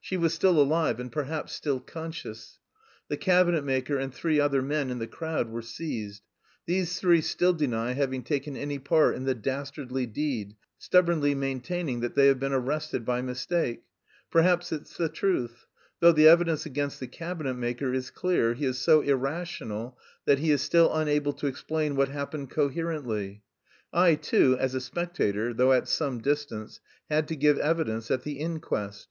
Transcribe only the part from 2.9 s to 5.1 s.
The cabinet maker and three other men in the